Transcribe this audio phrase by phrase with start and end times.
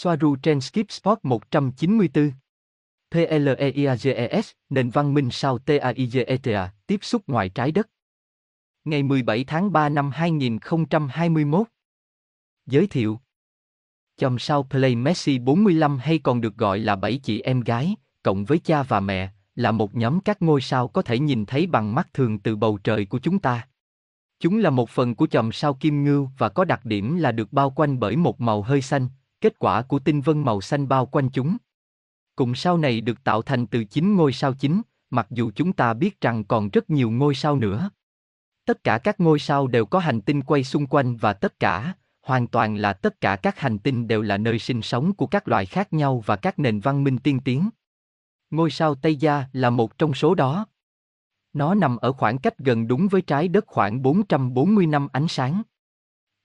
[0.00, 2.32] Soaru trên Skip Sport 194.
[3.10, 7.88] PLEIAGES, nền văn minh sao TAIGETA, tiếp xúc ngoài trái đất.
[8.84, 11.66] Ngày 17 tháng 3 năm 2021.
[12.66, 13.20] Giới thiệu
[14.16, 18.44] Chòm sao Play Messi 45 hay còn được gọi là bảy chị em gái, cộng
[18.44, 21.94] với cha và mẹ, là một nhóm các ngôi sao có thể nhìn thấy bằng
[21.94, 23.68] mắt thường từ bầu trời của chúng ta.
[24.40, 27.52] Chúng là một phần của chòm sao kim ngưu và có đặc điểm là được
[27.52, 29.08] bao quanh bởi một màu hơi xanh,
[29.40, 31.56] kết quả của tinh vân màu xanh bao quanh chúng.
[32.36, 35.94] Cụm sao này được tạo thành từ 9 ngôi sao chính, mặc dù chúng ta
[35.94, 37.90] biết rằng còn rất nhiều ngôi sao nữa.
[38.64, 41.94] Tất cả các ngôi sao đều có hành tinh quay xung quanh và tất cả,
[42.22, 45.48] hoàn toàn là tất cả các hành tinh đều là nơi sinh sống của các
[45.48, 47.70] loài khác nhau và các nền văn minh tiên tiến.
[48.50, 50.66] Ngôi sao Tây Gia là một trong số đó.
[51.52, 55.62] Nó nằm ở khoảng cách gần đúng với trái đất khoảng 440 năm ánh sáng.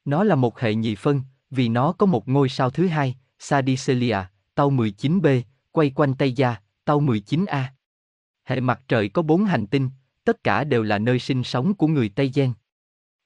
[0.05, 1.21] Nó là một hệ nhị phân,
[1.53, 4.17] vì nó có một ngôi sao thứ hai, Sadicelia,
[4.55, 7.63] tàu 19b, quay quanh Tây Gia, tàu 19a.
[8.43, 9.89] Hệ mặt trời có bốn hành tinh,
[10.25, 12.53] tất cả đều là nơi sinh sống của người Tây Gen.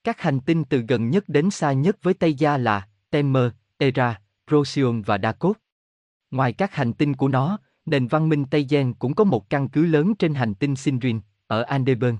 [0.04, 4.20] Các hành tinh từ gần nhất đến xa nhất với Tây Gia là Temer, Era,
[4.46, 5.56] Procyon và Dakot.
[6.30, 9.68] Ngoài các hành tinh của nó, nền văn minh Tây Gen cũng có một căn
[9.68, 12.16] cứ lớn trên hành tinh Sindrin, ở Andeburn.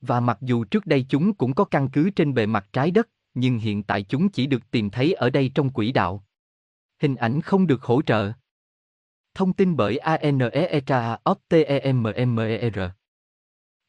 [0.00, 3.08] Và mặc dù trước đây chúng cũng có căn cứ trên bề mặt trái đất,
[3.34, 6.24] nhưng hiện tại chúng chỉ được tìm thấy ở đây trong quỹ đạo
[7.04, 8.32] Hình ảnh không được hỗ trợ.
[9.34, 12.78] Thông tin bởi ANEETA OPTEMMER.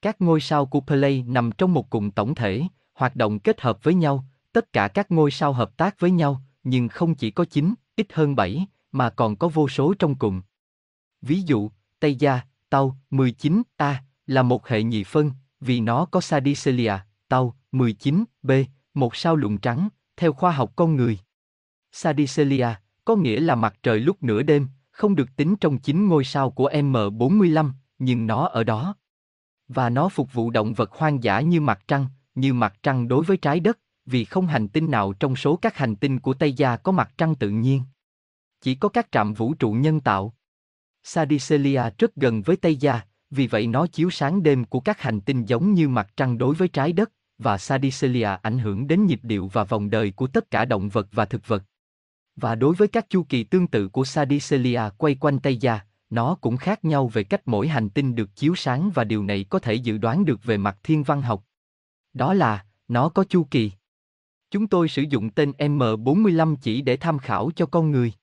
[0.02, 3.84] Các ngôi sao của Play nằm trong một cụm tổng thể, hoạt động kết hợp
[3.84, 7.46] với nhau, tất cả các ngôi sao hợp tác với nhau, nhưng không chỉ có
[7.46, 10.42] 9, ít hơn 7, mà còn có vô số trong cùng.
[11.22, 13.94] Ví dụ, Tây Gia, Tau, 19A,
[14.28, 16.94] là một hệ nhị phân, vì nó có Sadicelia,
[17.28, 18.66] Tau, 19B,
[18.98, 21.20] một sao lụn trắng, theo khoa học con người.
[21.92, 22.68] Sadicelia,
[23.06, 26.52] có nghĩa là mặt trời lúc nửa đêm, không được tính trong chín ngôi sao
[26.52, 28.96] của M45, nhưng nó ở đó.
[29.68, 33.24] Và nó phục vụ động vật hoang dã như mặt trăng, như mặt trăng đối
[33.24, 36.54] với trái đất, vì không hành tinh nào trong số các hành tinh của Tây
[36.54, 37.82] Gia có mặt trăng tự nhiên.
[38.62, 40.36] Chỉ có các trạm vũ trụ nhân tạo.
[41.04, 45.22] Sadicelia rất gần với Tây Gia, vì vậy nó chiếu sáng đêm của các hành
[45.22, 49.20] tinh giống như mặt trăng đối với trái đất, và Sadicelia ảnh hưởng đến nhịp
[49.24, 51.64] điệu và vòng đời của tất cả động vật và thực vật.
[52.36, 55.80] Và đối với các chu kỳ tương tự của Sadicelia quay quanh Tây Gia,
[56.10, 59.46] nó cũng khác nhau về cách mỗi hành tinh được chiếu sáng và điều này
[59.50, 61.44] có thể dự đoán được về mặt thiên văn học.
[62.14, 63.72] Đó là, nó có chu kỳ.
[64.52, 68.14] Chúng tôi sử dụng tên M45 chỉ để tham khảo cho con người.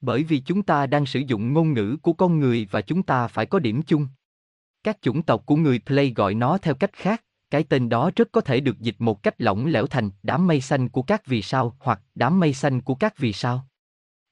[0.00, 3.28] Bởi vì chúng ta đang sử dụng ngôn ngữ của con người và chúng ta
[3.28, 4.06] phải có điểm chung.
[4.82, 8.28] Các chủng tộc của người Play gọi nó theo cách khác, cái tên đó rất
[8.32, 11.42] có thể được dịch một cách lỏng lẻo thành đám mây xanh của các vì
[11.42, 13.66] sao hoặc đám mây xanh của các vì sao.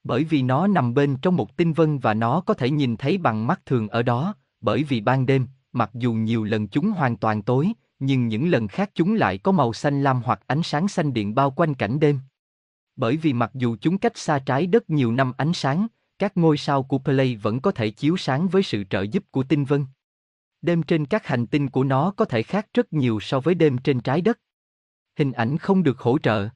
[0.05, 3.19] Bởi vì nó nằm bên trong một tinh vân và nó có thể nhìn thấy
[3.19, 7.17] bằng mắt thường ở đó, bởi vì ban đêm, mặc dù nhiều lần chúng hoàn
[7.17, 10.89] toàn tối, nhưng những lần khác chúng lại có màu xanh lam hoặc ánh sáng
[10.89, 12.21] xanh điện bao quanh cảnh đêm.
[12.97, 15.87] Bởi vì mặc dù chúng cách xa trái đất nhiều năm ánh sáng,
[16.19, 19.43] các ngôi sao của Play vẫn có thể chiếu sáng với sự trợ giúp của
[19.43, 19.87] tinh vân.
[20.63, 23.79] Đêm trên các hành tinh của nó có thể khác rất nhiều so với đêm
[23.79, 24.41] trên trái đất.
[25.19, 26.49] Hình ảnh không được hỗ trợ.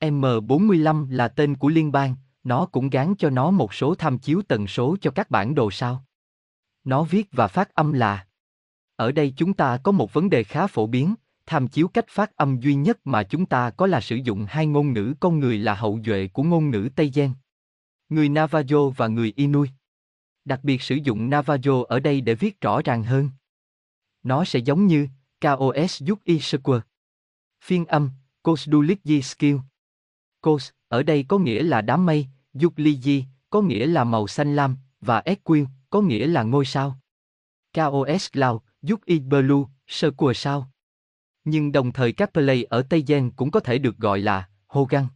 [0.00, 2.14] M45 là tên của liên bang,
[2.44, 5.70] nó cũng gán cho nó một số tham chiếu tần số cho các bản đồ
[5.70, 6.04] sao.
[6.84, 8.26] Nó viết và phát âm là
[8.96, 11.14] Ở đây chúng ta có một vấn đề khá phổ biến,
[11.46, 14.66] tham chiếu cách phát âm duy nhất mà chúng ta có là sử dụng hai
[14.66, 17.32] ngôn ngữ con người là hậu duệ của ngôn ngữ Tây Gen.
[18.08, 19.70] Người Navajo và người Inuit.
[20.48, 23.30] Đặc biệt sử dụng Navajo ở đây để viết rõ ràng hơn.
[24.22, 25.08] Nó sẽ giống như
[25.40, 26.86] KOS giúp Issaquah.
[27.64, 28.10] Phiên âm,
[28.42, 29.56] Kosduliki Skill.
[30.40, 34.76] Kos, ở đây có nghĩa là đám mây, Yukliji, có nghĩa là màu xanh lam,
[35.00, 36.98] và Equil, có nghĩa là ngôi sao.
[37.72, 40.70] KOS Cloud, giúp Blue, sơ của sao.
[41.44, 45.06] Nhưng đồng thời các play ở Tây Giang cũng có thể được gọi là Hogan.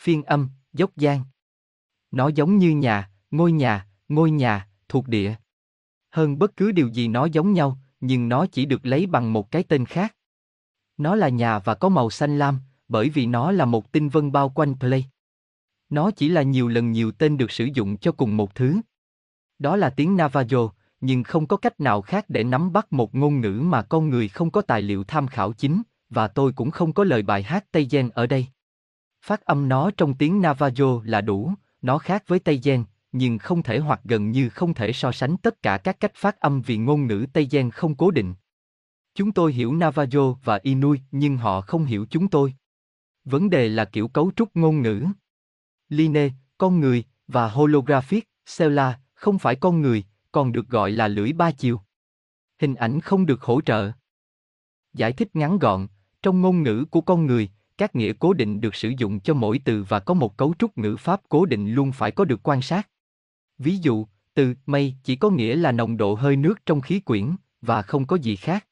[0.00, 1.24] Phiên âm, dốc giang.
[2.10, 5.34] Nó giống như nhà, ngôi nhà, ngôi nhà, thuộc địa.
[6.10, 9.50] Hơn bất cứ điều gì nó giống nhau, nhưng nó chỉ được lấy bằng một
[9.50, 10.16] cái tên khác.
[10.96, 14.32] Nó là nhà và có màu xanh lam, bởi vì nó là một tinh vân
[14.32, 15.06] bao quanh Play.
[15.90, 18.80] Nó chỉ là nhiều lần nhiều tên được sử dụng cho cùng một thứ.
[19.58, 20.70] Đó là tiếng Navajo,
[21.00, 24.28] nhưng không có cách nào khác để nắm bắt một ngôn ngữ mà con người
[24.28, 27.64] không có tài liệu tham khảo chính, và tôi cũng không có lời bài hát
[27.70, 28.46] Tây Gen ở đây.
[29.24, 31.52] Phát âm nó trong tiếng Navajo là đủ,
[31.82, 35.36] nó khác với Tây Gen, nhưng không thể hoặc gần như không thể so sánh
[35.36, 38.34] tất cả các cách phát âm vì ngôn ngữ Tây Gen không cố định.
[39.14, 42.54] Chúng tôi hiểu Navajo và Inuit nhưng họ không hiểu chúng tôi.
[43.24, 45.04] Vấn đề là kiểu cấu trúc ngôn ngữ.
[45.88, 46.28] Line,
[46.58, 51.50] Con người, và holographic, Stellar, không phải con người, còn được gọi là lưỡi ba
[51.50, 51.80] chiều.
[52.60, 53.92] Hình ảnh không được hỗ trợ.
[54.92, 55.86] Giải thích ngắn gọn,
[56.22, 59.60] trong ngôn ngữ của con người, các nghĩa cố định được sử dụng cho mỗi
[59.64, 62.62] từ và có một cấu trúc ngữ pháp cố định luôn phải có được quan
[62.62, 62.88] sát.
[63.62, 67.30] Ví dụ, từ mây chỉ có nghĩa là nồng độ hơi nước trong khí quyển
[67.60, 68.66] và không có gì khác.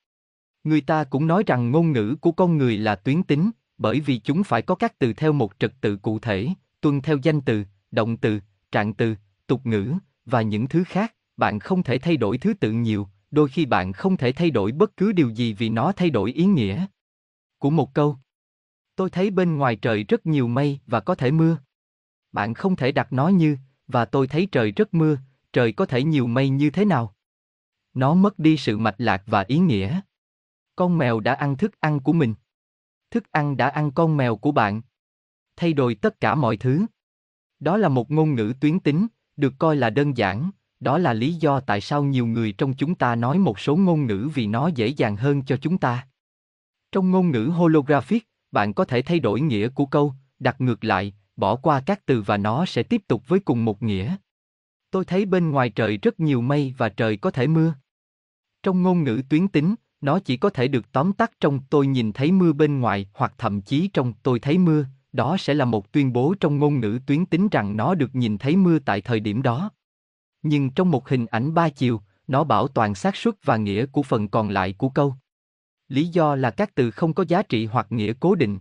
[0.64, 4.19] Người ta cũng nói rằng ngôn ngữ của con người là tuyến tính, bởi vì
[4.19, 6.48] chúng phải có các từ theo một trật tự cụ thể,
[6.81, 8.40] tuân theo danh từ, động từ,
[8.72, 9.14] trạng từ,
[9.46, 9.94] tục ngữ
[10.25, 13.92] và những thứ khác, bạn không thể thay đổi thứ tự nhiều, đôi khi bạn
[13.92, 16.87] không thể thay đổi bất cứ điều gì vì nó thay đổi ý nghĩa
[17.58, 18.16] của một câu.
[18.96, 21.58] Tôi thấy bên ngoài trời rất nhiều mây và có thể mưa.
[22.32, 23.56] Bạn không thể đặt nó như,
[23.90, 25.16] và tôi thấy trời rất mưa,
[25.52, 27.14] trời có thể nhiều mây như thế nào?
[27.94, 30.00] Nó mất đi sự mạch lạc và ý nghĩa.
[30.76, 32.34] Con mèo đã ăn thức ăn của mình.
[33.10, 34.82] Thức ăn đã ăn con mèo của bạn.
[35.56, 36.87] Thay đổi tất cả mọi thứ.
[37.60, 39.06] Đó là một ngôn ngữ tuyến tính,
[39.37, 40.50] được coi là đơn giản,
[40.81, 44.06] đó là lý do tại sao nhiều người trong chúng ta nói một số ngôn
[44.06, 46.08] ngữ vì nó dễ dàng hơn cho chúng ta.
[46.92, 51.14] Trong ngôn ngữ holographic, bạn có thể thay đổi nghĩa của câu, đặt ngược lại,
[51.40, 54.16] bỏ qua các từ và nó sẽ tiếp tục với cùng một nghĩa.
[54.90, 57.75] Tôi thấy bên ngoài trời rất nhiều mây và trời có thể mưa.
[58.62, 62.12] Trong ngôn ngữ tuyến tính, nó chỉ có thể được tóm tắt trong tôi nhìn
[62.12, 65.92] thấy mưa bên ngoài hoặc thậm chí trong tôi thấy mưa, đó sẽ là một
[65.92, 69.20] tuyên bố trong ngôn ngữ tuyến tính rằng nó được nhìn thấy mưa tại thời
[69.20, 69.70] điểm đó.
[70.42, 74.02] Nhưng trong một hình ảnh ba chiều, nó bảo toàn xác suất và nghĩa của
[74.02, 75.14] phần còn lại của câu.
[75.88, 78.58] Lý do là các từ không có giá trị hoặc nghĩa cố định.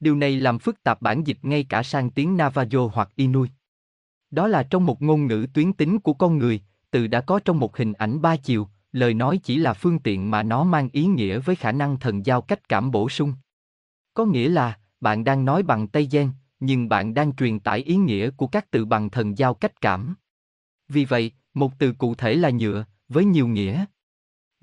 [0.00, 3.50] Điều này làm phức tạp bản dịch ngay cả sang tiếng Navajo hoặc Inuit.
[4.30, 6.60] Đó là trong một ngôn ngữ tuyến tính của con người,
[6.90, 10.30] từ đã có trong một hình ảnh ba chiều, lời nói chỉ là phương tiện
[10.30, 13.34] mà nó mang ý nghĩa với khả năng thần giao cách cảm bổ sung.
[14.14, 17.96] Có nghĩa là, bạn đang nói bằng Tây Gen, nhưng bạn đang truyền tải ý
[17.96, 20.14] nghĩa của các từ bằng thần giao cách cảm.
[20.88, 23.84] Vì vậy, một từ cụ thể là nhựa, với nhiều nghĩa.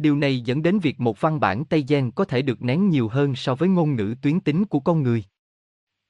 [0.03, 3.07] Điều này dẫn đến việc một văn bản Tây Gen có thể được nén nhiều
[3.07, 5.23] hơn so với ngôn ngữ tuyến tính của con người.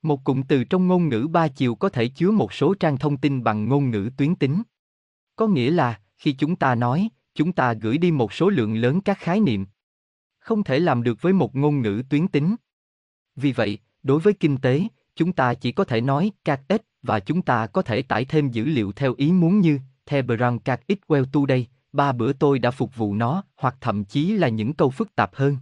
[0.01, 3.17] Một cụm từ trong ngôn ngữ ba chiều có thể chứa một số trang thông
[3.17, 4.63] tin bằng ngôn ngữ tuyến tính.
[5.35, 9.01] Có nghĩa là, khi chúng ta nói, chúng ta gửi đi một số lượng lớn
[9.01, 9.65] các khái niệm.
[10.39, 12.55] Không thể làm được với một ngôn ngữ tuyến tính.
[13.35, 14.83] Vì vậy, đối với kinh tế,
[15.15, 18.51] chúng ta chỉ có thể nói các ít và chúng ta có thể tải thêm
[18.51, 22.59] dữ liệu theo ý muốn như The Brown các ít well today, ba bữa tôi
[22.59, 25.57] đã phục vụ nó, hoặc thậm chí là những câu phức tạp hơn.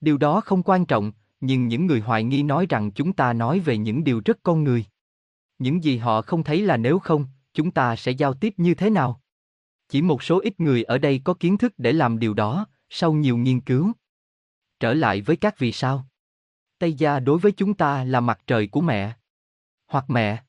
[0.00, 3.60] Điều đó không quan trọng, nhưng những người hoài nghi nói rằng chúng ta nói
[3.60, 4.84] về những điều rất con người.
[5.58, 8.90] Những gì họ không thấy là nếu không, chúng ta sẽ giao tiếp như thế
[8.90, 9.20] nào?
[9.88, 13.12] Chỉ một số ít người ở đây có kiến thức để làm điều đó, sau
[13.12, 13.92] nhiều nghiên cứu.
[14.80, 16.06] Trở lại với các vì sao.
[16.78, 19.16] Tây gia đối với chúng ta là mặt trời của mẹ.
[19.86, 20.42] Hoặc mẹ.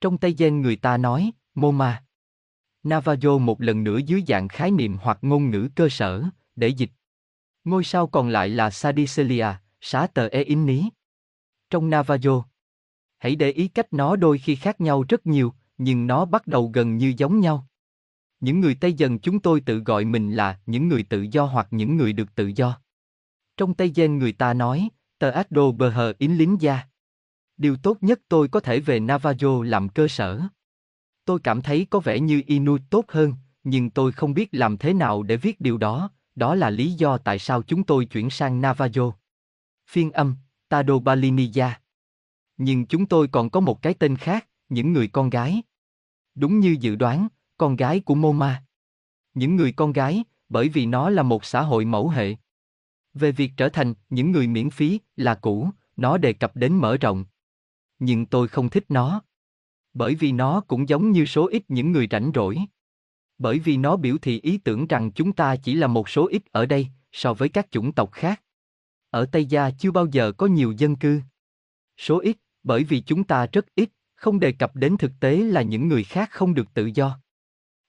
[0.00, 2.04] Trong Tây Gen người ta nói, Moma.
[2.84, 6.24] Navajo một lần nữa dưới dạng khái niệm hoặc ngôn ngữ cơ sở,
[6.56, 6.90] để dịch.
[7.64, 9.46] Ngôi sao còn lại là Sadicelia,
[9.80, 10.84] xá tờ e in ní.
[11.70, 12.42] Trong Navajo,
[13.18, 16.70] hãy để ý cách nó đôi khi khác nhau rất nhiều, nhưng nó bắt đầu
[16.74, 17.66] gần như giống nhau.
[18.40, 21.68] Những người Tây dần chúng tôi tự gọi mình là những người tự do hoặc
[21.70, 22.80] những người được tự do.
[23.56, 24.88] Trong Tây Gen người ta nói,
[25.18, 26.80] tờ Addo bờ hờ in lính gia.
[27.56, 30.40] Điều tốt nhất tôi có thể về Navajo làm cơ sở.
[31.24, 34.92] Tôi cảm thấy có vẻ như Inuit tốt hơn, nhưng tôi không biết làm thế
[34.92, 38.60] nào để viết điều đó, đó là lý do tại sao chúng tôi chuyển sang
[38.60, 39.12] Navajo.
[39.86, 40.36] Phiên âm,
[40.68, 41.80] Tado Baliniya.
[42.56, 45.62] Nhưng chúng tôi còn có một cái tên khác, những người con gái.
[46.34, 48.64] Đúng như dự đoán, con gái của Moma.
[49.34, 52.36] Những người con gái, bởi vì nó là một xã hội mẫu hệ.
[53.14, 56.96] Về việc trở thành những người miễn phí là cũ, nó đề cập đến mở
[56.96, 57.24] rộng.
[57.98, 59.22] Nhưng tôi không thích nó.
[59.94, 62.58] Bởi vì nó cũng giống như số ít những người rảnh rỗi.
[63.38, 66.42] Bởi vì nó biểu thị ý tưởng rằng chúng ta chỉ là một số ít
[66.52, 68.42] ở đây, so với các chủng tộc khác.
[69.10, 71.20] Ở Tây Gia chưa bao giờ có nhiều dân cư.
[71.96, 75.62] Số ít, bởi vì chúng ta rất ít, không đề cập đến thực tế là
[75.62, 77.18] những người khác không được tự do.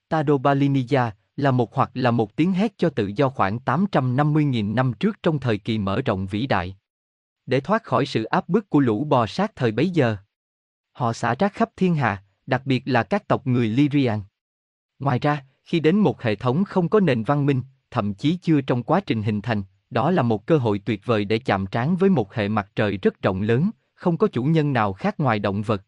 [0.09, 5.23] Tadobaliniya là một hoặc là một tiếng hét cho tự do khoảng 850.000 năm trước
[5.23, 6.77] trong thời kỳ mở rộng vĩ đại.
[7.45, 10.17] Để thoát khỏi sự áp bức của lũ bò sát thời bấy giờ.
[10.95, 14.21] Họ xả rác khắp thiên hạ, đặc biệt là các tộc người Lyrian.
[14.99, 17.61] Ngoài ra, khi đến một hệ thống không có nền văn minh,
[17.91, 21.25] thậm chí chưa trong quá trình hình thành, đó là một cơ hội tuyệt vời
[21.25, 24.73] để chạm trán với một hệ mặt trời rất rộng lớn, không có chủ nhân
[24.73, 25.81] nào khác ngoài động vật.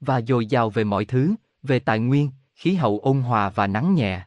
[0.00, 3.94] Và dồi dào về mọi thứ, về tài nguyên, khí hậu ôn hòa và nắng
[3.94, 4.26] nhẹ.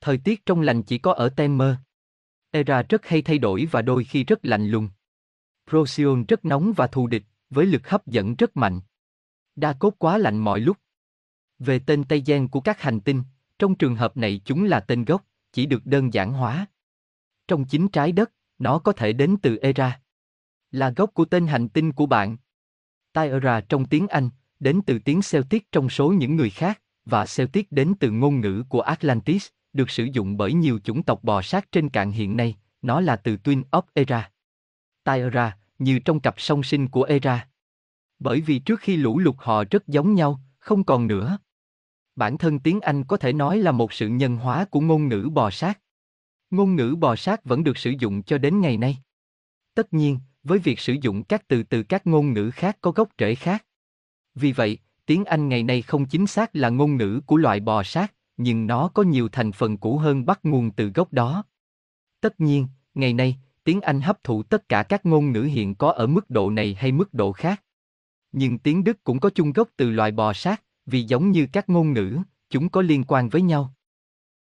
[0.00, 1.74] Thời tiết trong lành chỉ có ở Temer.
[2.50, 4.88] Era rất hay thay đổi và đôi khi rất lạnh lùng.
[5.70, 8.80] Procyon rất nóng và thù địch, với lực hấp dẫn rất mạnh.
[9.56, 10.76] Đa cốt quá lạnh mọi lúc.
[11.58, 13.22] Về tên Tây Gen của các hành tinh,
[13.58, 16.66] trong trường hợp này chúng là tên gốc, chỉ được đơn giản hóa.
[17.48, 20.00] Trong chính trái đất, nó có thể đến từ Era.
[20.70, 22.36] Là gốc của tên hành tinh của bạn.
[23.12, 24.30] Tyra trong tiếng Anh,
[24.60, 28.64] đến từ tiếng Celtic trong số những người khác, và Celtic đến từ ngôn ngữ
[28.68, 32.56] của Atlantis, được sử dụng bởi nhiều chủng tộc bò sát trên cạn hiện nay,
[32.82, 34.30] nó là từ Twin of Era.
[35.04, 37.48] Tyra, như trong cặp song sinh của Era.
[38.22, 41.38] Bởi vì trước khi lũ lụt họ rất giống nhau, không còn nữa.
[42.16, 45.30] Bản thân tiếng Anh có thể nói là một sự nhân hóa của ngôn ngữ
[45.32, 45.80] bò sát.
[46.50, 48.98] Ngôn ngữ bò sát vẫn được sử dụng cho đến ngày nay.
[49.74, 53.08] Tất nhiên, với việc sử dụng các từ từ các ngôn ngữ khác có gốc
[53.18, 53.64] rễ khác.
[54.34, 57.82] Vì vậy, tiếng Anh ngày nay không chính xác là ngôn ngữ của loại bò
[57.82, 61.44] sát, nhưng nó có nhiều thành phần cũ hơn bắt nguồn từ gốc đó.
[62.20, 65.92] Tất nhiên, ngày nay, tiếng Anh hấp thụ tất cả các ngôn ngữ hiện có
[65.92, 67.62] ở mức độ này hay mức độ khác.
[68.32, 71.68] Nhưng tiếng Đức cũng có chung gốc từ loài bò sát, vì giống như các
[71.68, 72.18] ngôn ngữ,
[72.50, 73.74] chúng có liên quan với nhau.